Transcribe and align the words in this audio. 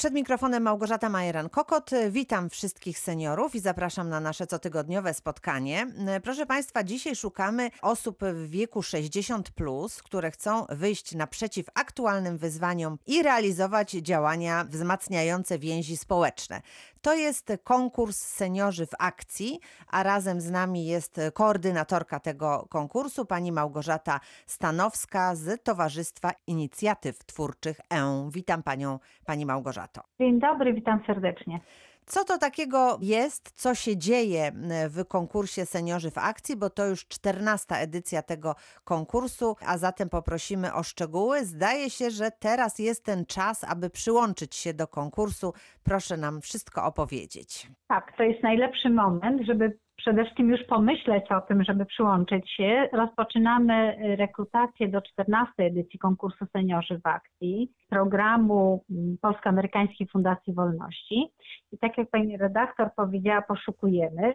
Przed 0.00 0.14
mikrofonem 0.14 0.62
Małgorzata 0.62 1.08
Majeran-Kokot. 1.08 1.90
Witam 2.10 2.50
wszystkich 2.50 2.98
seniorów 2.98 3.54
i 3.54 3.60
zapraszam 3.60 4.08
na 4.08 4.20
nasze 4.20 4.46
cotygodniowe 4.46 5.14
spotkanie. 5.14 5.86
Proszę 6.22 6.46
Państwa, 6.46 6.84
dzisiaj 6.84 7.16
szukamy 7.16 7.70
osób 7.82 8.18
w 8.24 8.50
wieku 8.50 8.82
60, 8.82 9.50
plus, 9.50 10.02
które 10.02 10.30
chcą 10.30 10.66
wyjść 10.68 11.14
naprzeciw 11.14 11.66
aktualnym 11.74 12.38
wyzwaniom 12.38 12.98
i 13.06 13.22
realizować 13.22 13.90
działania 13.90 14.64
wzmacniające 14.64 15.58
więzi 15.58 15.96
społeczne. 15.96 16.62
To 17.02 17.14
jest 17.14 17.52
konkurs 17.64 18.16
Seniorzy 18.16 18.86
w 18.86 18.94
Akcji, 18.98 19.60
a 19.90 20.02
razem 20.02 20.40
z 20.40 20.50
nami 20.50 20.86
jest 20.86 21.20
koordynatorka 21.34 22.20
tego 22.20 22.66
konkursu, 22.70 23.26
pani 23.26 23.52
Małgorzata 23.52 24.20
Stanowska 24.46 25.34
z 25.34 25.62
Towarzystwa 25.62 26.30
Inicjatyw 26.46 27.18
Twórczych 27.18 27.80
E. 27.90 28.28
Witam 28.32 28.62
panią, 28.62 28.98
pani 29.26 29.46
Małgorzato. 29.46 30.00
Dzień 30.20 30.40
dobry, 30.40 30.74
witam 30.74 31.00
serdecznie. 31.06 31.60
Co 32.10 32.24
to 32.24 32.38
takiego 32.38 32.98
jest, 33.00 33.52
co 33.54 33.74
się 33.74 33.96
dzieje 33.96 34.52
w 34.88 35.04
konkursie 35.04 35.66
Seniorzy 35.66 36.10
w 36.10 36.18
Akcji, 36.18 36.56
bo 36.56 36.70
to 36.70 36.86
już 36.86 37.08
czternasta 37.08 37.78
edycja 37.78 38.22
tego 38.22 38.54
konkursu, 38.84 39.56
a 39.66 39.78
zatem 39.78 40.08
poprosimy 40.08 40.74
o 40.74 40.82
szczegóły. 40.82 41.44
Zdaje 41.44 41.90
się, 41.90 42.10
że 42.10 42.30
teraz 42.30 42.78
jest 42.78 43.04
ten 43.04 43.26
czas, 43.26 43.64
aby 43.64 43.90
przyłączyć 43.90 44.54
się 44.54 44.74
do 44.74 44.88
konkursu. 44.88 45.52
Proszę 45.84 46.16
nam 46.16 46.40
wszystko 46.40 46.84
opowiedzieć. 46.84 47.70
Tak, 47.88 48.16
to 48.16 48.22
jest 48.22 48.42
najlepszy 48.42 48.90
moment, 48.90 49.46
żeby 49.46 49.78
przede 50.00 50.24
wszystkim 50.24 50.50
już 50.50 50.62
pomyśleć 50.62 51.32
o 51.32 51.40
tym, 51.40 51.64
żeby 51.64 51.86
przyłączyć 51.86 52.50
się. 52.50 52.88
Rozpoczynamy 52.92 53.96
rekrutację 54.16 54.88
do 54.88 55.02
14 55.02 55.52
edycji 55.58 55.98
konkursu 55.98 56.46
Seniorzy 56.52 57.00
w 57.04 57.06
Akcji, 57.06 57.70
programu 57.90 58.84
Polsko-Amerykańskiej 59.22 60.08
Fundacji 60.08 60.54
Wolności. 60.54 61.26
I 61.72 61.78
tak 61.78 61.98
jak 61.98 62.10
pani 62.10 62.36
redaktor 62.36 62.88
powiedziała, 62.96 63.42
poszukujemy. 63.42 64.34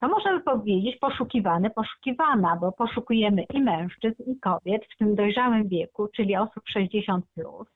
To 0.00 0.08
możemy 0.08 0.40
powiedzieć 0.40 0.98
poszukiwany, 0.98 1.70
poszukiwana, 1.70 2.56
bo 2.60 2.72
poszukujemy 2.72 3.42
i 3.42 3.62
mężczyzn, 3.62 4.22
i 4.26 4.40
kobiet 4.40 4.82
w 4.94 4.98
tym 4.98 5.14
dojrzałym 5.14 5.68
wieku, 5.68 6.08
czyli 6.16 6.36
osób 6.36 6.62
60+. 6.76 7.20
Plus 7.34 7.75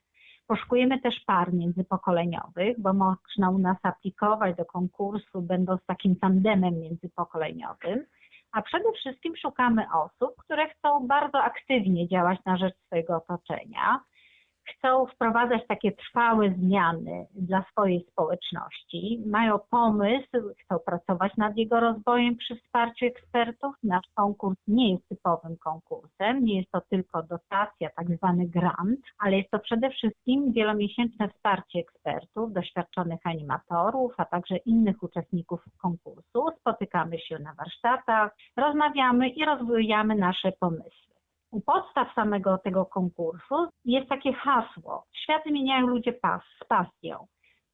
Poszukujemy 0.51 1.01
też 1.01 1.21
par 1.27 1.53
międzypokoleniowych, 1.55 2.81
bo 2.81 2.93
można 2.93 3.51
u 3.51 3.59
nas 3.59 3.77
aplikować 3.83 4.57
do 4.57 4.65
konkursu, 4.65 5.43
będąc 5.43 5.81
takim 5.87 6.17
tandemem 6.17 6.81
międzypokoleniowym. 6.81 8.05
A 8.53 8.63
przede 8.63 8.93
wszystkim 8.93 9.37
szukamy 9.37 9.87
osób, 9.95 10.37
które 10.37 10.69
chcą 10.69 11.07
bardzo 11.07 11.43
aktywnie 11.43 12.09
działać 12.09 12.39
na 12.47 12.57
rzecz 12.57 12.75
swojego 12.87 13.17
otoczenia, 13.17 14.01
chcą 14.77 15.07
wprowadzać 15.07 15.67
takie 15.69 15.93
trwałe 15.93 16.51
zmiany 16.51 17.27
dla 17.35 17.65
swojej 17.71 18.07
społeczności, 18.11 19.23
mają 19.27 19.59
pomysł, 19.71 20.55
chcą 20.65 20.79
pracować 20.79 21.37
nad 21.37 21.57
jego 21.57 21.81
rozwojem 21.81 22.37
przy 22.37 22.57
wsparciu 22.57 23.07
ekspertów. 23.07 23.75
Nasz 23.83 24.07
konkurs 24.15 24.59
nie 24.69 24.93
jest 24.93 25.09
typowym 25.09 25.57
konkursem, 25.57 26.45
nie 26.45 26.59
jest 26.59 26.71
to 26.71 26.81
tylko 26.81 27.23
dotacja, 27.23 27.91
tak 27.97 28.17
zwany 28.17 28.47
grant, 28.47 29.01
ale 29.19 29.37
jest 29.37 29.51
to 29.51 29.59
przede 29.59 29.91
wszystkim 29.91 30.53
wielomiesięczne 30.53 31.29
wsparcie 31.29 31.79
ekspertów, 31.79 32.53
doświadczonych 32.53 33.21
animatorów, 33.25 34.13
a 34.17 34.25
także 34.25 34.57
innych 34.57 35.03
uczestników 35.03 35.61
konkursu. 35.79 36.47
Spotykamy 36.61 37.19
się 37.19 37.39
na 37.39 37.55
warsztatach, 37.55 38.37
rozmawiamy 38.57 39.29
i 39.29 39.45
rozwijamy 39.45 40.15
nasze 40.15 40.53
pomysły. 40.53 41.10
U 41.51 41.61
podstaw 41.61 42.15
samego 42.15 42.59
tego 42.59 42.87
konkursu 42.87 43.55
jest 43.85 44.09
takie 44.09 44.33
hasło: 44.33 45.05
Świat 45.13 45.43
zmieniają 45.47 45.87
ludzie 45.87 46.13
pas, 46.13 46.43
z 46.63 46.65
pasją. 46.65 47.27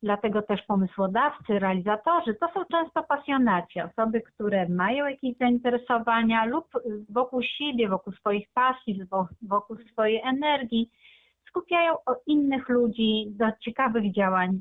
Dlatego 0.03 0.43
też 0.43 0.63
pomysłodawcy, 0.63 1.59
realizatorzy 1.59 2.35
to 2.35 2.49
są 2.55 2.65
często 2.65 3.03
pasjonaci, 3.03 3.81
osoby, 3.81 4.21
które 4.21 4.69
mają 4.69 5.07
jakieś 5.07 5.37
zainteresowania 5.37 6.45
lub 6.45 6.65
wokół 7.11 7.43
siebie, 7.43 7.89
wokół 7.89 8.13
swoich 8.13 8.49
pasji, 8.55 9.01
wokół 9.43 9.77
swojej 9.93 10.21
energii 10.25 10.91
skupiają 11.49 11.95
innych 12.27 12.69
ludzi 12.69 13.27
do 13.31 13.47
ciekawych 13.65 14.15
działań 14.15 14.61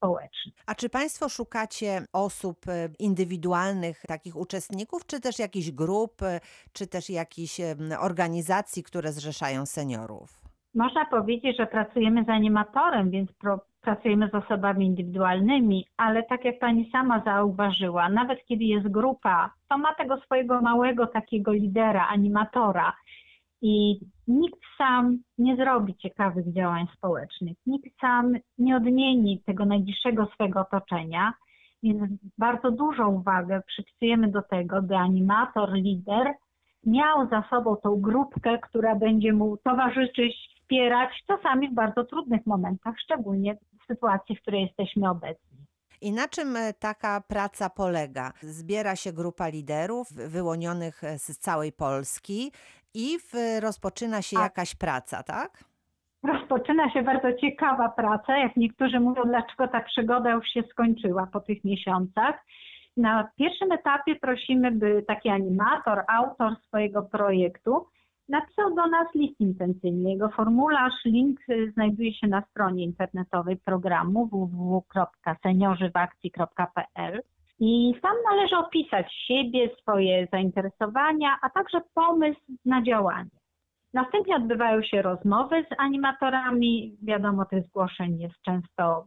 społecznych. 0.00 0.54
A 0.66 0.74
czy 0.74 0.88
Państwo 0.88 1.28
szukacie 1.28 2.02
osób 2.12 2.56
e, 2.68 2.88
indywidualnych, 2.98 4.02
takich 4.08 4.36
uczestników, 4.36 5.06
czy 5.06 5.20
też 5.20 5.38
jakichś 5.38 5.70
grup, 5.70 6.22
e, 6.22 6.40
czy 6.72 6.86
też 6.86 7.10
jakichś 7.10 7.60
organizacji, 8.00 8.82
które 8.82 9.12
zrzeszają 9.12 9.66
seniorów? 9.66 10.40
Można 10.74 11.04
powiedzieć, 11.04 11.56
że 11.56 11.66
pracujemy 11.66 12.24
z 12.24 12.28
animatorem, 12.28 13.10
więc 13.10 13.32
pro, 13.32 13.60
pracujemy 13.80 14.28
z 14.28 14.34
osobami 14.34 14.86
indywidualnymi, 14.86 15.86
ale 15.96 16.22
tak 16.22 16.44
jak 16.44 16.58
Pani 16.58 16.90
sama 16.92 17.22
zauważyła, 17.24 18.08
nawet 18.08 18.38
kiedy 18.46 18.64
jest 18.64 18.88
grupa, 18.88 19.50
to 19.68 19.78
ma 19.78 19.94
tego 19.94 20.20
swojego 20.20 20.60
małego 20.60 21.06
takiego 21.06 21.52
lidera, 21.52 22.06
animatora. 22.08 22.92
I 23.62 24.00
nikt 24.30 24.60
sam 24.78 25.18
nie 25.38 25.56
zrobi 25.56 25.96
ciekawych 25.96 26.52
działań 26.52 26.86
społecznych, 26.96 27.56
nikt 27.66 28.00
sam 28.00 28.34
nie 28.58 28.76
odmieni 28.76 29.42
tego 29.46 29.64
najbliższego 29.64 30.26
swego 30.26 30.60
otoczenia, 30.60 31.32
więc 31.82 32.02
bardzo 32.38 32.70
dużą 32.70 33.08
uwagę 33.08 33.62
przypisujemy 33.66 34.30
do 34.30 34.42
tego, 34.42 34.82
by 34.82 34.96
animator, 34.96 35.72
lider 35.72 36.34
miał 36.86 37.28
za 37.28 37.44
sobą 37.50 37.76
tą 37.76 38.00
grupkę, 38.00 38.58
która 38.58 38.94
będzie 38.96 39.32
mu 39.32 39.56
towarzyszyć, 39.56 40.36
wspierać, 40.56 41.10
czasami 41.26 41.68
w 41.68 41.74
bardzo 41.74 42.04
trudnych 42.04 42.46
momentach, 42.46 42.94
szczególnie 43.00 43.54
w 43.54 43.86
sytuacji, 43.86 44.36
w 44.36 44.42
której 44.42 44.62
jesteśmy 44.62 45.10
obecni. 45.10 45.59
I 46.00 46.12
na 46.12 46.28
czym 46.28 46.56
e, 46.56 46.72
taka 46.72 47.20
praca 47.20 47.70
polega? 47.70 48.32
Zbiera 48.42 48.96
się 48.96 49.12
grupa 49.12 49.48
liderów 49.48 50.12
wyłonionych 50.12 51.04
e, 51.04 51.18
z 51.18 51.38
całej 51.38 51.72
Polski 51.72 52.52
i 52.94 53.18
w, 53.18 53.60
rozpoczyna 53.62 54.22
się 54.22 54.40
jakaś 54.40 54.74
praca, 54.74 55.22
tak? 55.22 55.64
Rozpoczyna 56.22 56.92
się 56.92 57.02
bardzo 57.02 57.32
ciekawa 57.32 57.88
praca. 57.88 58.38
Jak 58.38 58.56
niektórzy 58.56 59.00
mówią, 59.00 59.22
dlaczego 59.24 59.68
ta 59.68 59.80
przygoda 59.80 60.30
już 60.30 60.46
się 60.46 60.62
skończyła 60.70 61.26
po 61.32 61.40
tych 61.40 61.64
miesiącach. 61.64 62.34
Na 62.96 63.28
pierwszym 63.36 63.72
etapie 63.72 64.16
prosimy, 64.16 64.70
by 64.70 65.04
taki 65.08 65.28
animator, 65.28 66.04
autor 66.08 66.56
swojego 66.66 67.02
projektu 67.02 67.86
napisał 68.30 68.74
do 68.74 68.86
nas 68.86 69.14
list 69.14 69.40
intencyjny. 69.40 70.10
Jego 70.10 70.28
formularz, 70.28 71.04
link 71.04 71.40
y, 71.48 71.72
znajduje 71.72 72.14
się 72.14 72.26
na 72.26 72.42
stronie 72.42 72.84
internetowej 72.84 73.56
programu 73.56 74.26
www.seniorzywakcji.pl 74.26 77.22
i 77.60 77.94
tam 78.02 78.12
należy 78.30 78.56
opisać 78.56 79.14
siebie, 79.26 79.70
swoje 79.80 80.26
zainteresowania, 80.32 81.38
a 81.42 81.50
także 81.50 81.80
pomysł 81.94 82.40
na 82.64 82.82
działanie. 82.82 83.30
Następnie 83.94 84.36
odbywają 84.36 84.82
się 84.82 85.02
rozmowy 85.02 85.64
z 85.70 85.74
animatorami. 85.78 86.96
Wiadomo, 87.02 87.44
tych 87.44 87.66
zgłoszeń 87.66 88.20
jest 88.20 88.42
często 88.42 89.06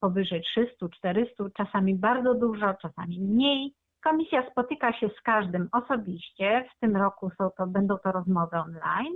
powyżej 0.00 0.42
300, 0.42 0.88
400, 0.88 1.44
czasami 1.56 1.94
bardzo 1.94 2.34
dużo, 2.34 2.74
czasami 2.82 3.20
mniej. 3.20 3.74
Komisja 4.02 4.50
spotyka 4.50 4.92
się 4.92 5.08
z 5.08 5.20
każdym 5.20 5.68
osobiście. 5.72 6.64
W 6.76 6.80
tym 6.80 6.96
roku 6.96 7.30
są 7.38 7.50
to, 7.56 7.66
będą 7.66 7.98
to 7.98 8.12
rozmowy 8.12 8.56
online. 8.56 9.14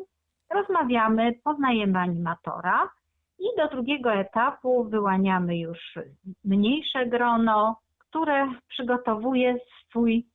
Rozmawiamy, 0.51 1.33
poznajemy 1.45 1.99
animatora 1.99 2.91
i 3.39 3.45
do 3.57 3.69
drugiego 3.69 4.13
etapu 4.13 4.85
wyłaniamy 4.85 5.59
już 5.59 5.99
mniejsze 6.45 7.07
grono, 7.07 7.77
które 7.99 8.49
przygotowuje 8.69 9.57
swój 9.89 10.27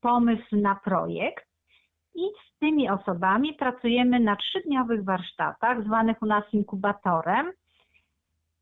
pomysł 0.00 0.56
na 0.56 0.74
projekt. 0.74 1.46
I 2.14 2.20
z 2.20 2.58
tymi 2.58 2.90
osobami 2.90 3.54
pracujemy 3.54 4.20
na 4.20 4.36
trzydniowych 4.36 5.04
warsztatach, 5.04 5.84
zwanych 5.84 6.22
u 6.22 6.26
nas 6.26 6.44
inkubatorem. 6.52 7.52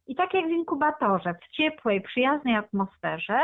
I 0.07 0.15
tak 0.15 0.35
jak 0.35 0.47
w 0.47 0.51
inkubatorze, 0.51 1.35
w 1.35 1.57
ciepłej, 1.57 2.01
przyjaznej 2.01 2.57
atmosferze, 2.57 3.39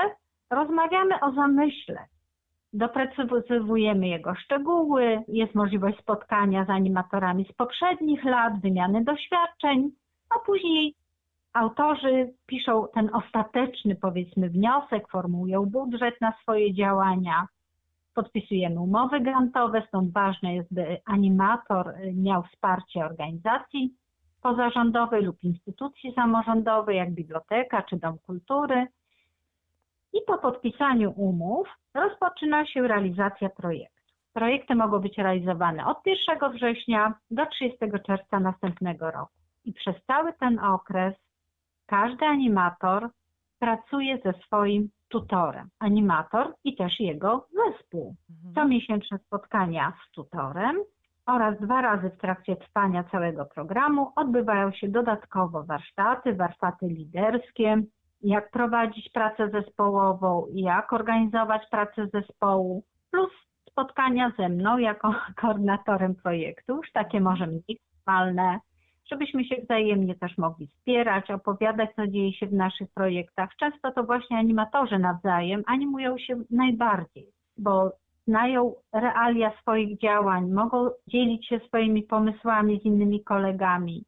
rozmawiamy 0.50 1.20
o 1.20 1.32
zamyśle. 1.32 2.06
Doprecyzowujemy 2.72 4.08
jego 4.08 4.34
szczegóły, 4.34 5.22
jest 5.28 5.54
możliwość 5.54 5.98
spotkania 5.98 6.64
z 6.64 6.70
animatorami 6.70 7.44
z 7.44 7.52
poprzednich 7.52 8.24
lat, 8.24 8.60
wymiany 8.60 9.04
doświadczeń, 9.04 9.90
a 10.30 10.38
później 10.46 10.94
autorzy 11.52 12.32
piszą 12.46 12.86
ten 12.94 13.10
ostateczny, 13.14 13.96
powiedzmy, 13.96 14.50
wniosek, 14.50 15.08
formułują 15.08 15.66
budżet 15.66 16.20
na 16.20 16.32
swoje 16.42 16.74
działania, 16.74 17.46
podpisujemy 18.14 18.80
umowy 18.80 19.20
grantowe, 19.20 19.82
stąd 19.88 20.12
ważne 20.12 20.54
jest, 20.54 20.74
by 20.74 21.00
animator 21.04 21.94
miał 22.14 22.42
wsparcie 22.42 23.04
organizacji 23.04 23.94
pozarządowej 24.42 25.22
lub 25.22 25.44
instytucji 25.44 26.12
samorządowej, 26.12 26.96
jak 26.96 27.10
biblioteka 27.10 27.82
czy 27.82 27.96
dom 27.96 28.18
kultury. 28.26 28.86
I 30.12 30.18
po 30.26 30.38
podpisaniu 30.38 31.12
umów 31.16 31.68
rozpoczyna 31.94 32.66
się 32.66 32.88
realizacja 32.88 33.48
projektu. 33.48 33.98
Projekty 34.32 34.74
mogą 34.74 34.98
być 34.98 35.18
realizowane 35.18 35.86
od 35.86 35.98
1 36.06 36.52
września 36.52 37.14
do 37.30 37.46
30 37.46 37.78
czerwca 38.06 38.40
następnego 38.40 39.10
roku. 39.10 39.32
I 39.64 39.72
przez 39.72 39.96
cały 40.06 40.32
ten 40.32 40.58
okres 40.58 41.14
każdy 41.86 42.26
animator 42.26 43.08
pracuje 43.58 44.18
ze 44.24 44.32
swoim 44.32 44.88
tutorem. 45.08 45.68
Animator 45.78 46.54
i 46.64 46.76
też 46.76 47.00
jego 47.00 47.46
zespół. 47.52 48.14
Mhm. 48.30 48.54
Comiesięczne 48.54 49.18
spotkania 49.18 49.92
z 50.06 50.10
tutorem 50.14 50.76
oraz 51.26 51.60
dwa 51.60 51.82
razy 51.82 52.10
w 52.10 52.18
trakcie 52.18 52.56
trwania 52.56 53.04
całego 53.04 53.44
programu 53.44 54.12
odbywają 54.16 54.72
się 54.72 54.88
dodatkowo 54.88 55.64
warsztaty, 55.64 56.34
warsztaty 56.34 56.86
liderskie, 56.86 57.82
jak 58.22 58.50
prowadzić 58.50 59.10
pracę 59.10 59.50
zespołową, 59.50 60.46
jak 60.54 60.92
organizować 60.92 61.62
pracę 61.70 62.06
zespołu, 62.06 62.84
plus 63.10 63.30
spotkania 63.70 64.32
ze 64.38 64.48
mną 64.48 64.78
jako 64.78 65.14
koordynatorem 65.40 66.14
projektu, 66.14 66.76
już 66.76 66.92
takie 66.92 67.20
może 67.20 67.46
mniej 67.46 67.78
żebyśmy 69.10 69.44
się 69.44 69.56
wzajemnie 69.64 70.14
też 70.14 70.38
mogli 70.38 70.66
wspierać, 70.66 71.30
opowiadać, 71.30 71.90
co 71.96 72.06
dzieje 72.06 72.32
się 72.32 72.46
w 72.46 72.52
naszych 72.52 72.90
projektach. 72.94 73.50
Często 73.60 73.92
to 73.92 74.04
właśnie 74.04 74.38
animatorzy 74.38 74.98
nawzajem 74.98 75.62
animują 75.66 76.18
się 76.18 76.42
najbardziej, 76.50 77.26
bo 77.58 77.92
znają 78.26 78.74
realia 78.92 79.52
swoich 79.60 80.00
działań, 80.00 80.50
mogą 80.50 80.90
dzielić 81.06 81.48
się 81.48 81.60
swoimi 81.66 82.02
pomysłami 82.02 82.80
z 82.80 82.84
innymi 82.84 83.24
kolegami, 83.24 84.04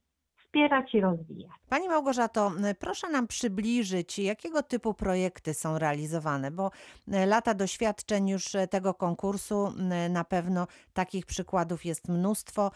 wspierać 0.50 0.94
i 0.94 1.00
rozwijać. 1.00 1.50
Pani 1.69 1.88
Małgorzato, 1.88 2.47
m, 2.47 2.75
proszę 2.81 3.08
nam 3.08 3.26
przybliżyć, 3.26 4.19
jakiego 4.19 4.62
typu 4.62 4.94
projekty 4.94 5.55
są 5.55 5.79
realizowane, 5.79 6.50
bo 6.50 6.70
m, 7.08 7.29
lata 7.29 7.55
doświadczeń 7.55 8.29
już 8.29 8.55
e, 8.55 8.67
tego 8.67 8.94
konkursu 8.94 9.69
na 10.11 10.25
pewno 10.25 10.67
takich 10.93 11.26
przykładów 11.26 11.85
jest 11.85 12.08
mnóstwo. 12.08 12.70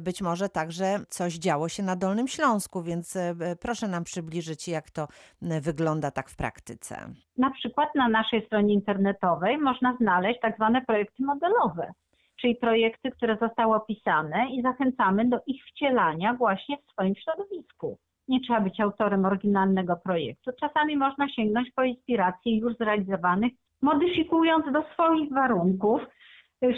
Być 0.00 0.22
może 0.22 0.48
także 0.48 1.00
coś 1.08 1.34
działo 1.34 1.68
się 1.68 1.82
na 1.82 1.96
Dolnym 1.96 2.28
Śląsku, 2.28 2.82
więc 2.82 3.16
e, 3.16 3.34
proszę 3.60 3.88
nam 3.88 4.04
przybliżyć, 4.04 4.68
jak 4.68 4.90
to 4.90 5.08
wygląda 5.42 6.10
tak 6.10 6.30
w 6.30 6.36
praktyce. 6.36 6.96
Na 7.38 7.50
przykład 7.50 7.88
na 7.94 8.08
naszej 8.08 8.46
stronie 8.46 8.74
internetowej 8.74 9.58
można 9.58 9.96
znaleźć 10.00 10.40
tak 10.42 10.56
zwane 10.56 10.82
projekty 10.84 11.24
modelowe, 11.24 11.92
czyli 12.40 12.56
projekty, 12.56 13.10
które 13.10 13.36
zostały 13.36 13.74
opisane 13.74 14.50
i 14.50 14.62
zachęcamy 14.62 15.28
do 15.28 15.38
ich 15.46 15.64
wcielania 15.64 16.34
właśnie 16.34 16.76
w 16.76 16.92
swoim 16.92 17.14
środowisku. 17.14 17.98
Nie 18.28 18.40
trzeba 18.40 18.60
być 18.60 18.80
autorem 18.80 19.24
oryginalnego 19.24 19.96
projektu. 19.96 20.50
Czasami 20.60 20.96
można 20.96 21.28
sięgnąć 21.28 21.70
po 21.70 21.82
inspiracje 21.82 22.58
już 22.58 22.76
zrealizowanych, 22.76 23.52
modyfikując 23.82 24.72
do 24.72 24.82
swoich 24.82 25.32
warunków. 25.32 26.00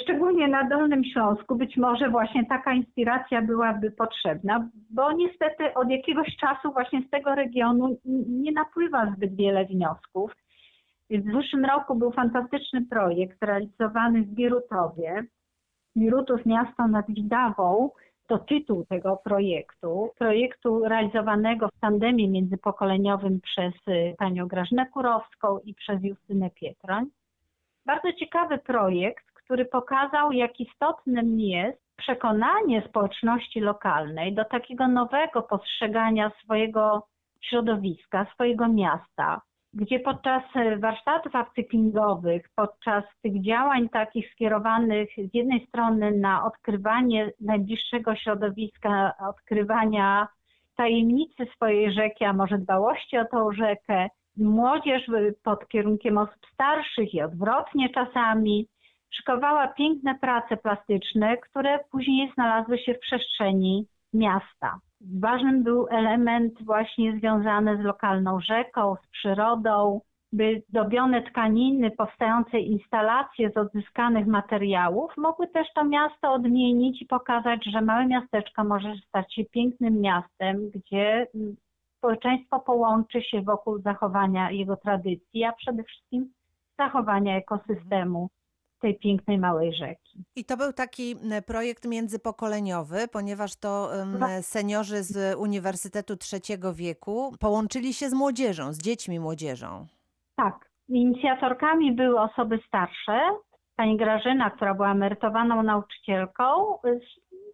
Szczególnie 0.03 0.49
na 0.49 0.65
Dolnym 0.65 1.05
Śląsku 1.05 1.57
być 1.57 1.77
może 1.77 2.09
właśnie 2.09 2.47
taka 2.47 2.73
inspiracja 2.73 3.43
byłaby 3.43 3.91
potrzebna, 3.91 4.69
bo 4.91 5.13
niestety 5.13 5.75
od 5.75 5.91
jakiegoś 5.91 6.37
czasu 6.37 6.73
właśnie 6.73 7.03
z 7.03 7.11
tego 7.11 7.35
regionu 7.35 7.99
nie 8.29 8.53
napływa 8.53 9.13
zbyt 9.17 9.37
wiele 9.37 9.65
wniosków. 9.65 10.33
W 11.11 11.33
zeszłym 11.33 11.65
roku 11.65 11.95
był 11.95 12.13
fantastyczny 12.13 12.87
projekt 12.91 13.43
realizowany 13.43 14.23
w 14.23 14.35
Bierutowie. 14.35 15.25
Birutów 15.99 16.47
miasto 16.47 16.89
nad 16.89 17.07
Widawą 17.09 17.91
to 18.27 18.39
tytuł 18.39 18.85
tego 18.85 19.17
projektu. 19.25 20.11
Projektu 20.19 20.85
realizowanego 20.85 21.69
w 21.69 21.81
tandemie 21.81 22.29
międzypokoleniowym 22.29 23.41
przez 23.41 23.75
y, 23.89 24.15
panią 24.19 24.49
Grażynę 24.49 24.87
Kurowską 24.87 25.59
i 25.59 25.75
przez 25.75 26.03
Justynę 26.03 26.51
Pietroń. 26.51 27.07
Bardzo 27.87 28.13
ciekawy 28.13 28.59
projekt, 28.59 29.25
który 29.35 29.65
pokazał, 29.65 30.33
jak 30.33 30.61
istotnym 30.61 31.41
jest 31.41 31.79
przekonanie 31.97 32.83
społeczności 32.89 33.61
lokalnej 33.61 34.35
do 34.35 34.45
takiego 34.45 34.89
nowego 34.89 35.43
postrzegania 35.43 36.31
swojego 36.45 37.07
środowiska, 37.41 38.27
swojego 38.35 38.69
miasta, 38.69 39.41
gdzie 39.75 40.01
podczas 40.01 40.43
e, 40.55 40.77
warsztatów 40.77 41.33
upcyklingowych, 41.35 42.43
podczas 42.57 43.05
tych 43.23 43.43
działań 43.43 43.89
takich 43.89 44.33
skierowanych 44.33 45.09
z 45.31 45.35
jednej 45.35 45.67
strony 45.67 46.11
na 46.11 46.45
odkrywanie 46.45 47.31
najbliższego 47.41 48.17
środowiska, 48.17 49.13
odkrywania 49.29 50.29
tajemnicy 50.77 51.47
swojej 51.55 51.93
rzeki, 51.93 52.25
a 52.25 52.33
może 52.33 52.59
dbałości 52.59 53.19
o 53.19 53.25
tą 53.25 53.53
rzekę, 53.53 54.09
młodzież 54.37 55.09
y, 55.09 55.35
pod 55.43 55.69
kierunkiem 55.69 56.19
osób 56.19 56.47
starszych 56.53 57.15
i 57.15 57.23
odwrotnie 57.23 57.89
czasami, 57.91 58.69
szykowała 59.11 59.69
piękne 59.69 60.19
prace 60.19 60.57
plastyczne, 60.57 61.37
które 61.37 61.79
później 61.91 62.33
znalazły 62.35 62.79
się 62.79 62.95
w 62.95 63.01
przestrzeni 63.01 63.87
miasta. 64.13 64.79
Ważnym 65.01 65.63
był 65.63 65.87
element 65.91 66.63
właśnie 66.65 67.19
związany 67.19 67.77
z 67.77 67.81
lokalną 67.81 68.41
rzeką, 68.41 68.97
z 69.05 69.11
przyrodą, 69.11 70.01
by 70.33 70.63
dobione 70.69 71.23
tkaniny, 71.23 71.91
powstające 71.91 72.59
instalacje 72.59 73.51
z 73.51 73.57
odzyskanych 73.57 74.27
materiałów 74.27 75.13
mogły 75.17 75.49
też 75.49 75.69
to 75.75 75.85
miasto 75.85 76.33
odmienić 76.33 77.03
i 77.03 77.07
pokazać, 77.07 77.65
że 77.73 77.81
małe 77.81 78.07
miasteczko 78.07 78.65
może 78.65 78.95
stać 79.09 79.35
się 79.35 79.45
pięknym 79.45 80.01
miastem, 80.01 80.71
gdzie 80.71 81.27
mm, 81.35 81.57
społeczeństwo 81.99 82.61
połączy 82.61 83.23
się 83.23 83.43
wokół 83.43 83.79
zachowania 83.79 84.51
jego 84.51 84.77
tradycji, 84.77 85.45
a 85.45 85.53
przede 85.53 85.83
wszystkim 85.85 86.33
zachowania 86.79 87.37
ekosystemu 87.37 88.29
tej 88.79 88.99
pięknej 88.99 89.39
małej 89.39 89.75
rzeki. 89.75 90.25
I 90.37 90.45
to 90.45 90.57
był 90.57 90.73
taki 90.73 91.17
projekt 91.47 91.85
międzypokoleniowy, 91.89 93.09
ponieważ 93.13 93.57
to 93.57 93.91
seniorzy 94.43 95.03
z 95.03 95.39
Uniwersytetu 95.39 96.17
Trzeciego 96.17 96.75
Wieku 96.75 97.33
połączyli 97.41 97.95
się 97.95 98.09
z 98.09 98.15
młodzieżą, 98.15 98.73
z 98.73 98.79
dziećmi 98.79 99.21
młodzieżą. 99.21 99.87
Tak. 100.37 100.69
Inicjatorkami 100.89 101.93
były 101.93 102.21
osoby 102.21 102.59
starsze. 102.67 103.21
Pani 103.77 103.97
Grażyna, 103.97 104.51
która 104.51 104.75
była 104.75 104.93
emerytowaną 104.93 105.63
nauczycielką, 105.63 106.45
y, 106.85 107.01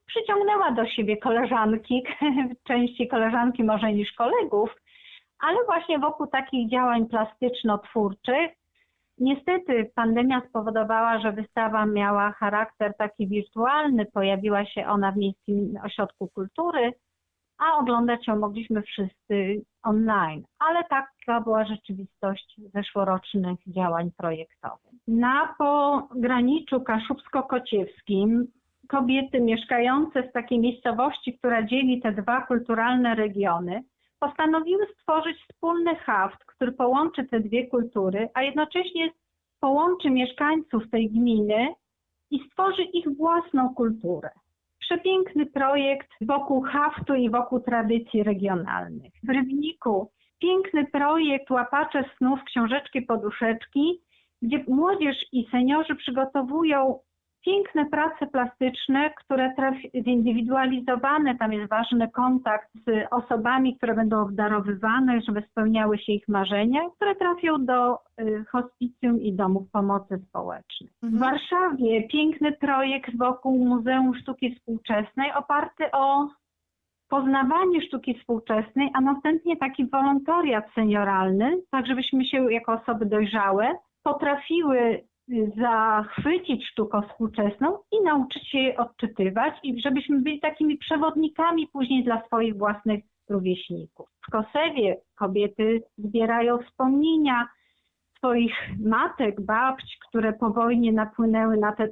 przyciągnęła 0.06 0.73
do 0.73 0.87
siebie 0.87 1.17
koleżanki, 1.17 2.05
częściej 2.69 3.09
koleżanki 3.09 3.65
może 3.65 3.93
niż 3.93 4.12
kolegów, 4.12 4.70
ale 5.38 5.56
właśnie 5.67 5.99
wokół 5.99 6.27
takich 6.27 6.70
działań 6.70 7.06
plastyczno-twórczych. 7.06 8.49
Niestety 9.19 9.90
pandemia 9.94 10.43
spowodowała, 10.49 11.19
że 11.20 11.32
wystawa 11.32 11.87
miała 11.87 12.32
charakter 12.32 12.96
taki 12.96 13.28
wirtualny, 13.28 14.06
pojawiła 14.06 14.64
się 14.64 14.87
ona 14.87 15.12
w 15.12 15.16
Miejskim 15.16 15.78
Ośrodku 15.84 16.28
Kultury, 16.28 16.93
a 17.58 17.78
oglądać 17.78 18.26
ją 18.26 18.38
mogliśmy 18.38 18.82
wszyscy 18.82 19.62
online. 19.82 20.44
Ale 20.58 20.84
taka 20.84 21.40
była 21.40 21.64
rzeczywistość 21.64 22.61
zeszłorocznych 22.75 23.58
działań 23.67 24.10
projektowych. 24.17 24.93
Na 25.08 25.55
pograniczu 25.58 26.81
kaszubsko-kociewskim 26.81 28.44
kobiety 28.89 29.41
mieszkające 29.41 30.22
w 30.22 30.32
takiej 30.32 30.58
miejscowości, 30.58 31.39
która 31.39 31.62
dzieli 31.62 32.00
te 32.00 32.12
dwa 32.12 32.41
kulturalne 32.41 33.15
regiony, 33.15 33.82
postanowiły 34.24 34.86
stworzyć 34.86 35.36
wspólny 35.43 35.96
haft, 35.96 36.44
który 36.44 36.72
połączy 36.72 37.24
te 37.24 37.40
dwie 37.40 37.66
kultury, 37.66 38.28
a 38.34 38.43
jednocześnie 38.43 39.10
połączy 39.60 40.10
mieszkańców 40.10 40.90
tej 40.90 41.10
gminy 41.10 41.74
i 42.31 42.40
stworzy 42.46 42.82
ich 42.82 43.16
własną 43.16 43.74
kulturę 43.74 44.31
przepiękny 44.84 45.46
projekt 45.46 46.08
wokół 46.20 46.62
haftu 46.62 47.14
i 47.14 47.31
wokół 47.31 47.60
tradycji 47.60 48.22
regionalnych. 48.22 49.12
W 49.22 49.28
Rybniku 49.28 50.10
piękny 50.38 50.86
projekt 50.86 51.50
Łapacze 51.50 52.04
snów, 52.19 52.40
książeczki, 52.44 53.02
poduszeczki, 53.02 54.00
gdzie 54.43 54.64
młodzież 54.69 55.16
i 55.32 55.46
seniorzy 55.50 55.94
przygotowują 55.94 56.98
piękne 57.44 57.86
prace 57.86 58.27
plastyczne, 58.27 59.10
które 59.10 59.55
trafi, 59.56 59.91
zindywidualizowane, 60.05 61.36
tam 61.39 61.53
jest 61.53 61.70
ważny 61.70 62.10
kontakt 62.10 62.69
z 62.86 63.06
osobami, 63.10 63.77
które 63.77 63.94
będą 63.94 64.22
obdarowywane, 64.22 65.20
żeby 65.20 65.43
spełniały 65.51 65.98
się 65.98 66.13
ich 66.13 66.29
marzenia, 66.29 66.81
które 66.96 67.15
trafią 67.15 67.65
do 67.65 67.98
y, 68.20 68.44
hospicjum 68.44 69.20
i 69.20 69.32
domów 69.32 69.70
pomocy 69.70 70.19
społecznej. 70.29 70.91
W 71.03 71.05
Mhm. 71.05 71.22
Warszawie 71.22 72.08
piękny 72.08 72.53
projekt 72.53 73.19
wokół 73.19 73.65
Muzeum 73.65 74.15
Sztuki 74.15 74.55
Współczesnej 74.55 75.32
oparty 75.32 75.84
o 75.93 76.29
poznawanie 77.08 77.82
sztuki 77.82 78.19
współczesnej, 78.19 78.91
a 78.94 79.01
następnie 79.01 79.56
taki 79.56 79.86
wolontariat 79.86 80.65
senioralny, 80.74 81.56
tak 81.70 81.86
żebyśmy 81.86 82.24
się 82.24 82.53
jako 82.53 82.72
osoby 82.72 83.06
dojrzałe 83.06 83.79
potrafiły 84.03 85.05
zachwycić 85.56 86.66
sztuką 86.69 87.02
współczesną 87.02 87.78
i 87.93 88.04
nauczyć 88.04 88.50
się 88.50 88.58
jej 88.58 88.76
odczytywać 88.76 89.54
i 89.62 89.81
żebyśmy 89.81 90.20
byli 90.20 90.40
takimi 90.40 90.78
przewodnikami 90.78 91.69
później 91.72 92.04
dla 92.04 92.26
swoich 92.26 92.58
własnych 92.58 93.04
rówieśników. 93.28 94.08
W 94.28 94.31
Kosewie 94.31 94.96
kobiety 95.14 95.82
zbierają 95.98 96.58
wspomnienia 96.58 97.48
swoich 98.19 98.54
matek, 98.81 99.40
babć, 99.40 99.98
które 100.08 100.32
po 100.32 100.50
wojnie 100.50 100.93
napłynęły 100.93 101.56
na 101.56 101.72
te 101.72 101.88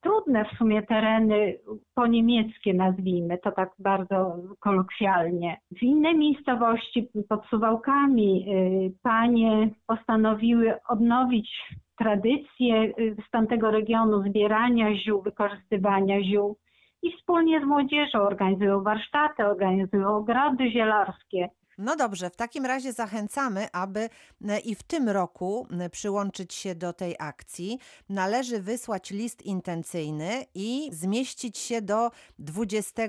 trudne 0.00 0.44
w 0.44 0.58
sumie 0.58 0.82
tereny 0.82 1.58
poniemieckie, 1.94 2.74
nazwijmy 2.74 3.38
to 3.38 3.52
tak 3.52 3.70
bardzo 3.78 4.36
kolokwialnie. 4.60 5.56
W 5.78 5.82
innej 5.82 6.18
miejscowości 6.18 7.08
pod 7.28 7.46
Suwałkami 7.46 8.46
y, 8.48 8.92
panie 9.02 9.70
postanowiły 9.86 10.74
odnowić 10.88 11.74
tradycje 11.98 12.92
y, 12.98 13.16
z 13.28 13.30
tamtego 13.30 13.70
regionu 13.70 14.22
zbierania 14.28 14.94
ziół, 14.94 15.22
wykorzystywania 15.22 16.22
ziół 16.22 16.56
i 17.02 17.16
wspólnie 17.16 17.60
z 17.60 17.64
młodzieżą 17.64 18.18
organizują 18.18 18.82
warsztaty, 18.82 19.44
organizują 19.44 20.16
ogrody 20.16 20.70
zielarskie. 20.70 21.48
No 21.78 21.96
dobrze, 21.96 22.30
w 22.30 22.36
takim 22.36 22.66
razie 22.66 22.92
zachęcamy, 22.92 23.66
aby 23.72 24.00
e, 24.48 24.58
i 24.58 24.74
w 24.74 24.82
tym 24.82 25.08
roku 25.08 25.66
e, 25.80 25.90
przyłączyć 25.90 26.54
się 26.54 26.74
do 26.74 26.92
tej 26.92 27.16
akcji. 27.18 27.78
Należy 28.08 28.60
wysłać 28.60 29.10
list 29.10 29.42
intencyjny 29.42 30.30
i 30.54 30.88
zmieścić 30.92 31.58
się 31.58 31.82
do 31.82 32.10
20 32.38 33.02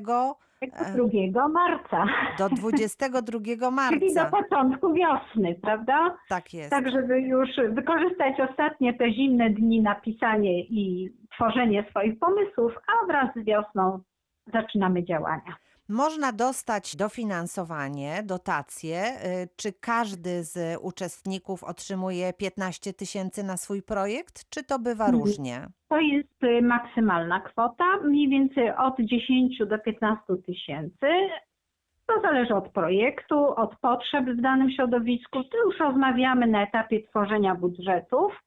2 1.32 1.48
marca. 1.48 2.06
do 2.38 2.50
22 2.60 3.40
Czyli 3.40 3.60
do 3.60 3.72
marca. 3.72 4.26
początku 4.26 4.94
wiosny, 4.94 5.56
prawda? 5.62 6.18
Tak 6.30 6.54
jest. 6.54 6.70
Tak, 6.70 6.92
żeby 6.92 7.22
już 7.22 7.50
wykorzystać 7.70 8.40
ostatnie 8.50 8.94
te 8.94 9.12
zimne 9.12 9.50
dni 9.50 9.82
na 9.82 9.96
pisanie 9.96 10.62
i 10.64 11.10
tworzenie 11.36 11.86
swoich 11.90 12.20
pomysłów, 12.20 12.74
a 12.88 13.06
wraz 13.08 13.30
z 13.36 13.46
wiosną 13.46 14.00
zaczynamy 14.54 15.04
działania. 15.04 15.56
Można 15.90 16.32
dostać 16.32 16.96
dofinansowanie, 16.96 18.24
dotacje. 18.26 19.04
Y, 19.44 19.48
Czy 19.56 19.74
każdy 19.74 20.44
z 20.44 20.78
uczestników 20.82 21.64
otrzymuje 21.64 22.34
15 22.34 22.94
tysięcy 22.94 23.44
na 23.44 23.58
swój 23.58 23.82
projekt, 23.84 24.50
czy 24.50 24.64
to 24.64 24.80
bywa 24.80 25.06
Mhm. 25.06 25.24
różnie? 25.24 25.68
To 25.90 26.00
jest 26.00 26.44
y, 26.44 26.62
maksymalna 26.62 27.40
kwota, 27.40 27.84
mniej 28.04 28.30
więcej 28.30 28.72
od 28.76 28.96
10 29.00 29.58
do 29.66 29.80
15 29.80 30.24
tysięcy. 30.46 31.08
To 32.06 32.22
zależy 32.22 32.56
od 32.56 32.70
projektu, 32.70 33.48
od 33.56 33.76
potrzeb 33.76 34.26
w 34.26 34.42
danym 34.42 34.72
środowisku. 34.72 35.44
Tu 35.44 35.58
już 35.70 35.80
rozmawiamy 35.80 36.48
na 36.48 36.64
etapie 36.64 37.04
tworzenia 37.10 37.56
budżetów. 37.56 38.44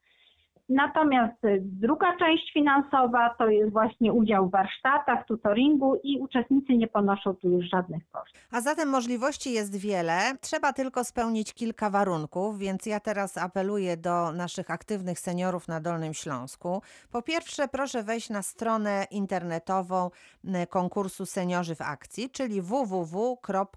Natomiast 0.68 1.36
druga 1.60 2.16
część 2.16 2.52
finansowa 2.52 3.34
to 3.38 3.48
jest 3.48 3.72
właśnie 3.72 4.12
udział 4.12 4.48
w 4.48 4.50
warsztatach, 4.50 5.26
tutoringu 5.26 5.96
i 6.02 6.18
uczestnicy 6.18 6.72
nie 6.76 6.88
ponoszą 6.88 7.34
tu 7.34 7.48
już 7.48 7.64
żadnych 7.68 8.10
kosztów. 8.10 8.40
A 8.52 8.60
zatem 8.60 8.88
możliwości 8.88 9.52
jest 9.52 9.76
wiele. 9.76 10.18
Trzeba 10.40 10.72
tylko 10.72 11.04
spełnić 11.04 11.54
kilka 11.54 11.90
warunków, 11.90 12.58
więc 12.58 12.86
ja 12.86 13.00
teraz 13.00 13.38
apeluję 13.38 13.96
do 13.96 14.32
naszych 14.32 14.70
aktywnych 14.70 15.18
seniorów 15.20 15.68
na 15.68 15.80
Dolnym 15.80 16.14
Śląsku. 16.14 16.82
Po 17.12 17.22
pierwsze, 17.22 17.68
proszę 17.68 18.02
wejść 18.02 18.30
na 18.30 18.42
stronę 18.42 19.06
internetową 19.10 20.10
m, 20.44 20.66
konkursu 20.70 21.26
Seniorzy 21.26 21.74
w 21.74 21.80
Akcji, 21.82 22.30
czyli 22.30 22.62
www.seniorzy 22.62 23.68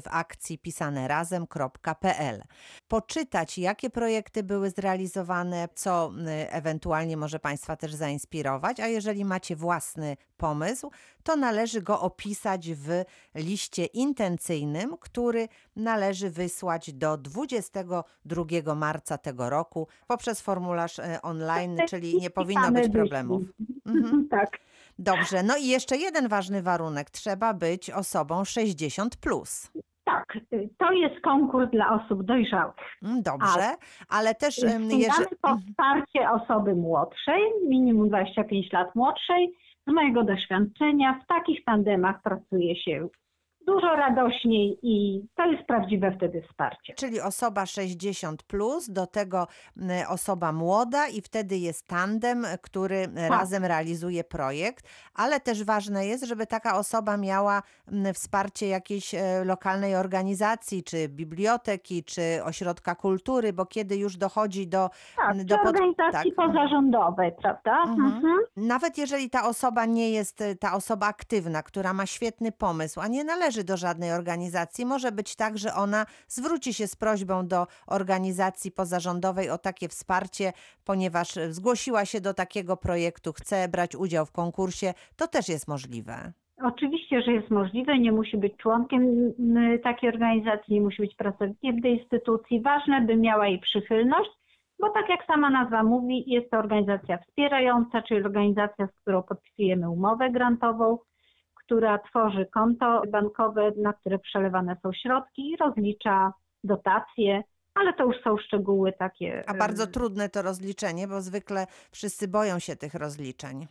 w 0.00 0.08
akcji 0.08 0.58
pisane 0.58 1.08
razem.pl. 1.08 2.42
Poczytać, 2.88 3.58
jakie 3.58 3.90
projekty 3.90 4.42
były 4.42 4.70
zrealizowane, 4.70 5.68
co 5.78 6.06
m, 6.06 6.26
ewentualnie 6.50 7.16
może 7.16 7.38
Państwa 7.38 7.76
też 7.76 7.94
zainspirować, 7.94 8.80
a 8.80 8.86
jeżeli 8.86 9.24
macie 9.24 9.56
własny 9.56 10.16
pomysł, 10.36 10.90
to 11.22 11.36
należy 11.36 11.82
go 11.82 12.00
opisać 12.00 12.70
w 12.74 13.04
liście 13.34 13.84
intencyjnym, 13.84 14.96
który 15.00 15.48
należy 15.76 16.30
wysłać 16.30 16.92
do 16.92 17.16
22 17.16 18.74
marca 18.74 19.18
tego 19.18 19.50
roku 19.50 19.88
poprzez 20.06 20.40
formularz 20.40 20.98
e, 20.98 21.22
online, 21.22 21.78
czyli 21.88 22.16
nie 22.20 22.30
powinno 22.30 22.72
być 22.72 22.92
problemów. 22.92 23.42
list. 23.42 23.52
Mhm. 23.86 24.28
Tak. 24.38 24.58
Dobrze, 24.98 25.42
no 25.42 25.56
i 25.56 25.66
jeszcze 25.66 25.96
jeden 25.96 26.28
ważny 26.28 26.62
warunek. 26.62 27.10
Trzeba 27.10 27.54
być 27.54 27.90
osobą 27.90 28.42
60+. 28.42 29.08
Plus. 29.20 29.70
Tak, 30.08 30.38
y, 30.52 30.68
to 30.78 30.92
jest 30.92 31.20
konkurs 31.20 31.70
dla 31.70 31.92
osób 31.92 32.22
dojrzałych. 32.22 32.74
Mm, 33.02 33.22
Dobrze, 33.22 33.66
ale 34.08 34.34
też 34.34 34.62
em, 34.62 34.68
Sięgamy 34.70 34.94
jeżeli... 34.94 35.36
po 35.42 35.56
wsparcie 35.56 36.30
osoby 36.30 36.74
młodszej, 36.74 37.42
minimum 37.68 38.08
25 38.08 38.72
lat 38.72 38.94
młodszej. 38.94 39.54
Z 39.86 39.92
mojego 39.92 40.24
doświadczenia 40.24 41.20
w 41.24 41.26
takich 41.26 41.64
tandemach 41.64 42.22
pracuje 42.22 42.76
się 42.76 43.08
dużo 43.72 43.96
radośniej 43.96 44.78
i 44.82 45.22
to 45.36 45.44
jest 45.46 45.62
prawdziwe 45.66 46.12
wtedy 46.16 46.42
wsparcie. 46.48 46.94
Czyli 46.94 47.20
osoba 47.20 47.66
60 47.66 48.42
plus, 48.42 48.90
do 48.90 49.06
tego 49.06 49.46
osoba 50.08 50.52
młoda 50.52 51.08
i 51.08 51.20
wtedy 51.20 51.56
jest 51.56 51.86
tandem, 51.86 52.46
który 52.62 52.96
m, 52.96 53.16
razem 53.30 53.64
realizuje 53.64 54.24
projekt, 54.24 54.88
ale 55.14 55.40
też 55.40 55.64
ważne 55.64 56.06
jest, 56.06 56.24
żeby 56.24 56.46
taka 56.46 56.78
osoba 56.78 57.16
miała 57.16 57.62
wsparcie 58.14 58.68
jakiejś 58.68 59.14
e, 59.14 59.44
lokalnej 59.44 59.96
organizacji, 59.96 60.84
czy 60.84 61.08
biblioteki, 61.08 62.04
czy 62.04 62.22
ośrodka 62.44 62.94
kultury, 62.94 63.52
bo 63.52 63.66
kiedy 63.66 63.96
już 63.96 64.16
dochodzi 64.16 64.68
do, 64.68 64.90
Tak, 65.16 65.44
do 65.44 65.58
pod- 65.58 65.66
organizacji 65.66 66.32
tak. 66.36 66.46
pozarządowej, 66.46 67.32
prawda? 67.42 67.76
Mhm. 67.82 68.06
Mhm. 68.14 68.38
Nawet 68.56 68.98
jeżeli 68.98 69.30
ta 69.30 69.48
osoba 69.48 69.84
nie 69.86 70.10
jest 70.10 70.44
ta 70.60 70.74
osoba 70.74 71.06
aktywna, 71.06 71.62
która 71.62 71.92
ma 71.92 72.06
świetny 72.06 72.52
pomysł, 72.52 73.00
a 73.00 73.08
nie 73.08 73.24
należy 73.24 73.57
do 73.64 73.76
żadnej 73.76 74.12
organizacji, 74.12 74.86
może 74.86 75.12
być 75.12 75.36
tak, 75.36 75.58
że 75.58 75.74
ona 75.74 76.06
zwróci 76.28 76.74
się 76.74 76.86
z 76.86 76.96
prośbą 76.96 77.46
do 77.46 77.66
organizacji 77.86 78.72
pozarządowej 78.72 79.50
o 79.50 79.58
takie 79.58 79.88
wsparcie, 79.88 80.52
ponieważ 80.84 81.28
zgłosiła 81.48 82.04
się 82.04 82.20
do 82.20 82.34
takiego 82.34 82.76
projektu, 82.76 83.32
chce 83.32 83.68
brać 83.68 83.96
udział 83.96 84.26
w 84.26 84.32
konkursie, 84.32 84.94
to 85.16 85.26
też 85.26 85.48
jest 85.48 85.68
możliwe. 85.68 86.32
Oczywiście, 86.62 87.22
że 87.22 87.32
jest 87.32 87.50
możliwe, 87.50 87.98
nie 87.98 88.12
musi 88.12 88.36
być 88.36 88.56
członkiem 88.56 89.32
takiej 89.82 90.08
organizacji, 90.08 90.74
nie 90.74 90.80
musi 90.80 91.02
być 91.02 91.16
pracownikiem 91.16 91.82
tej 91.82 91.98
instytucji. 91.98 92.60
Ważne, 92.60 93.00
by 93.00 93.16
miała 93.16 93.46
jej 93.46 93.58
przychylność, 93.58 94.30
bo 94.80 94.90
tak 94.90 95.08
jak 95.08 95.26
sama 95.26 95.50
nazwa 95.50 95.82
mówi, 95.82 96.24
jest 96.26 96.50
to 96.50 96.58
organizacja 96.58 97.18
wspierająca, 97.18 98.02
czyli 98.02 98.20
organizacja, 98.20 98.86
z 98.86 99.00
którą 99.02 99.22
podpisujemy 99.22 99.90
umowę 99.90 100.30
grantową, 100.30 100.98
która 101.68 101.98
tworzy 101.98 102.46
konto 102.46 103.02
bankowe, 103.12 103.72
na 103.76 103.92
które 103.92 104.18
przelewane 104.18 104.76
są 104.82 104.92
środki 104.92 105.50
i 105.50 105.56
rozlicza 105.56 106.32
dotacje, 106.64 107.42
ale 107.74 107.92
to 107.92 108.04
już 108.04 108.16
są 108.24 108.36
szczegóły 108.38 108.92
takie. 108.92 109.44
A 109.46 109.54
bardzo 109.54 109.86
trudne 109.86 110.28
to 110.28 110.42
rozliczenie, 110.42 111.08
bo 111.08 111.20
zwykle 111.20 111.66
wszyscy 111.90 112.28
boją 112.28 112.58
się 112.58 112.76
tych 112.76 112.94
rozliczeń. 112.94 113.66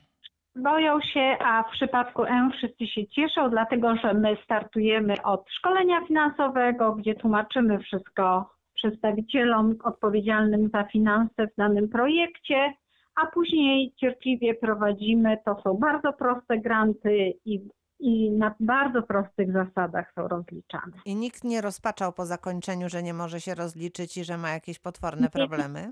Boją 0.56 1.02
się, 1.02 1.38
a 1.40 1.64
w 1.64 1.72
przypadku 1.72 2.24
M 2.24 2.52
wszyscy 2.52 2.88
się 2.88 3.08
cieszą, 3.08 3.50
dlatego 3.50 3.96
że 3.96 4.14
my 4.14 4.38
startujemy 4.44 5.24
od 5.24 5.46
szkolenia 5.58 6.06
finansowego, 6.08 6.96
gdzie 6.96 7.16
tłumaczymy 7.16 7.80
wszystko 7.80 8.50
przedstawicielom 8.76 9.76
odpowiedzialnym 9.84 10.70
za 10.74 10.84
finanse 10.84 11.48
w 11.48 11.56
danym 11.58 11.90
projekcie, 11.90 12.74
a 13.16 13.26
później 13.26 13.94
cierpliwie 14.00 14.54
prowadzimy. 14.54 15.38
To 15.46 15.62
są 15.64 15.74
bardzo 15.74 16.14
proste 16.14 16.58
granty 16.58 17.34
i, 17.46 17.60
i 18.00 18.32
na 18.32 18.56
bardzo 18.60 19.02
prostych 19.02 19.52
zasadach 19.52 20.14
są 20.16 20.28
rozliczane. 20.28 20.92
I 21.06 21.16
nikt 21.16 21.44
nie 21.44 21.62
rozpaczał 21.62 22.14
po 22.14 22.26
zakończeniu, 22.26 22.90
że 22.90 23.04
nie 23.04 23.14
może 23.14 23.42
się 23.42 23.56
rozliczyć 23.56 24.18
i 24.18 24.24
że 24.24 24.38
ma 24.38 24.50
jakieś 24.50 24.80
potworne 24.80 25.30
problemy. 25.30 25.92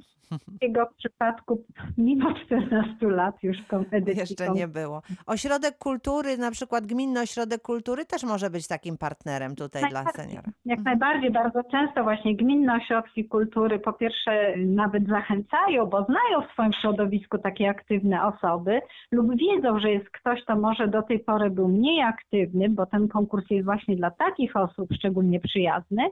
W 0.92 0.96
przypadku 0.98 1.64
mimo 1.98 2.34
14 2.46 3.08
lat 3.08 3.44
już 3.44 3.58
tą 3.70 3.86
edycją. 3.92 4.22
Jeszcze 4.22 4.50
nie 4.50 4.68
było. 4.68 5.02
Ośrodek 5.26 5.78
kultury, 5.78 6.38
na 6.38 6.52
przykład 6.52 6.86
Gminny 6.86 7.22
Ośrodek 7.22 7.62
Kultury 7.62 8.06
też 8.06 8.24
może 8.24 8.50
być 8.50 8.68
takim 8.68 8.98
partnerem 8.98 9.56
tutaj 9.56 9.90
dla 9.90 10.04
seniora. 10.12 10.50
Jak 10.66 10.80
najbardziej, 10.80 11.32
bardzo 11.32 11.64
często 11.64 12.04
właśnie 12.04 12.36
gminne 12.36 12.76
ośrodki 12.76 13.26
kultury 13.26 13.80
po 13.80 13.94
pierwsze 13.94 14.58
nawet 14.58 15.08
zachęcają, 15.08 15.86
bo 15.86 16.04
znają 16.04 16.48
w 16.48 16.52
swoim 16.52 16.74
środowisku 16.74 17.38
takie 17.38 17.70
aktywne 17.70 18.26
osoby 18.26 18.82
lub 19.12 19.38
wiedzą, 19.38 19.80
że 19.80 19.92
jest 19.92 20.10
ktoś, 20.10 20.44
kto 20.44 20.56
może 20.56 20.88
do 20.88 21.02
tej 21.02 21.20
pory 21.20 21.50
był 21.50 21.68
mniej 21.68 21.95
aktywny, 22.04 22.70
bo 22.70 22.86
ten 22.86 23.08
konkurs 23.08 23.46
jest 23.50 23.66
właśnie 23.66 23.96
dla 23.96 24.12
takich 24.12 24.56
osób 24.56 24.90
szczególnie 24.94 25.40
przyjazny, 25.40 26.04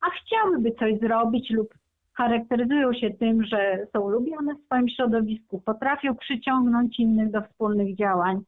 a 0.00 0.10
chciałyby 0.10 0.72
coś 0.72 0.98
zrobić 1.00 1.50
lub 1.50 1.74
charakteryzują 2.14 2.92
się 2.92 3.10
tym, 3.10 3.44
że 3.44 3.86
są 3.92 4.08
lubiane 4.08 4.54
w 4.54 4.64
swoim 4.64 4.88
środowisku, 4.88 5.60
potrafią 5.60 6.16
przyciągnąć 6.16 7.00
innych 7.00 7.30
do 7.30 7.42
wspólnych 7.42 7.96
działań. 7.96 8.40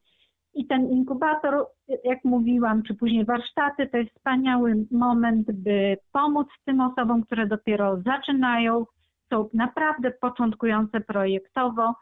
I 0.53 0.67
ten 0.67 0.91
inkubator, 0.91 1.65
jak 2.03 2.23
mówiłam, 2.23 2.83
czy 2.83 2.95
później 2.95 3.25
warsztaty, 3.25 3.87
to 3.87 3.97
jest 3.97 4.11
wspaniały 4.11 4.75
moment, 4.91 5.51
by 5.51 5.97
pomóc 6.11 6.47
tym 6.65 6.81
osobom, 6.81 7.23
które 7.23 7.47
dopiero 7.47 8.01
zaczynają, 8.01 8.85
są 9.29 9.49
naprawdę 9.53 10.11
początkujące 10.11 11.01
projektowo 11.01 11.93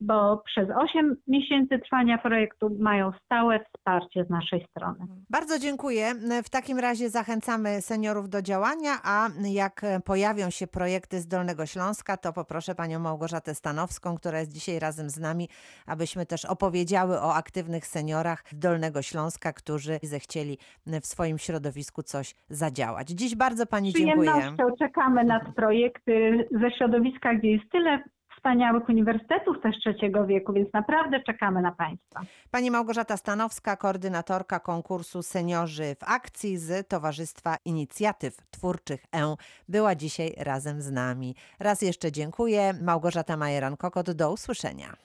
bo 0.00 0.42
przez 0.46 0.68
8 0.76 1.16
miesięcy 1.26 1.78
trwania 1.78 2.18
projektu 2.18 2.76
mają 2.78 3.12
stałe 3.24 3.60
wsparcie 3.64 4.24
z 4.24 4.30
naszej 4.30 4.66
strony. 4.70 5.06
Bardzo 5.30 5.58
dziękuję. 5.58 6.14
W 6.44 6.50
takim 6.50 6.78
razie 6.78 7.10
zachęcamy 7.10 7.80
seniorów 7.80 8.28
do 8.28 8.42
działania, 8.42 8.90
a 9.04 9.28
jak 9.50 9.82
pojawią 10.04 10.50
się 10.50 10.66
projekty 10.66 11.20
z 11.20 11.26
Dolnego 11.26 11.66
Śląska, 11.66 12.16
to 12.16 12.32
poproszę 12.32 12.74
panią 12.74 12.98
Małgorzatę 12.98 13.54
Stanowską, 13.54 14.16
która 14.16 14.38
jest 14.38 14.52
dzisiaj 14.52 14.78
razem 14.78 15.10
z 15.10 15.18
nami, 15.18 15.48
abyśmy 15.86 16.26
też 16.26 16.44
opowiedziały 16.44 17.20
o 17.20 17.34
aktywnych 17.34 17.86
seniorach 17.86 18.42
z 18.50 18.58
Dolnego 18.58 19.02
Śląska, 19.02 19.52
którzy 19.52 19.98
zechcieli 20.02 20.58
w 20.86 21.06
swoim 21.06 21.38
środowisku 21.38 22.02
coś 22.02 22.34
zadziałać. 22.48 23.08
Dziś 23.08 23.36
bardzo 23.36 23.66
pani 23.66 23.90
Z 23.90 23.94
dziękuję. 23.94 24.30
przyjemnością 24.30 24.76
czekamy 24.78 25.24
na 25.24 25.40
projekty 25.56 26.48
ze 26.60 26.70
środowiska, 26.70 27.34
gdzie 27.34 27.50
jest 27.50 27.70
tyle 27.72 28.04
wspaniałych 28.40 28.88
uniwersytetów 28.88 29.60
też 29.62 29.76
trzeciego 29.78 30.26
wieku, 30.26 30.52
więc 30.52 30.72
naprawdę 30.72 31.22
czekamy 31.22 31.62
na 31.62 31.72
Państwa. 31.72 32.20
Pani 32.50 32.70
Małgorzata 32.70 33.16
Stanowska, 33.16 33.76
koordynatorka 33.76 34.60
konkursu 34.60 35.22
Seniorzy 35.22 35.96
w 36.00 36.04
Akcji 36.04 36.58
z 36.58 36.88
Towarzystwa 36.88 37.56
Inicjatyw 37.64 38.36
Twórczych 38.50 39.04
E, 39.16 39.34
była 39.68 39.94
dzisiaj 39.94 40.32
razem 40.38 40.82
z 40.82 40.90
nami. 40.90 41.34
Raz 41.58 41.82
jeszcze 41.82 42.12
dziękuję. 42.12 42.72
Małgorzata 42.82 43.36
Majeran-Kokot, 43.36 44.12
do 44.12 44.32
usłyszenia. 44.32 44.96